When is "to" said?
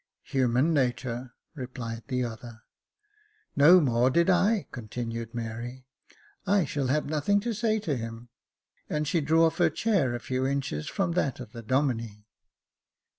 7.41-7.53, 7.81-7.95